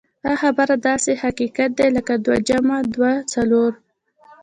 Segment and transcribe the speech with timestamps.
[0.25, 3.71] دا خبره داسې حقيقت دی لکه دوه جمع دوه څلور.